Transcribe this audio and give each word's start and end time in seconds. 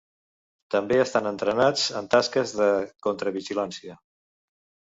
També 0.75 0.97
estan 1.01 1.29
entrenats 1.31 1.83
en 2.01 2.09
tasques 2.15 2.57
de 2.63 2.71
contra 3.09 3.35
vigilància. 3.37 4.01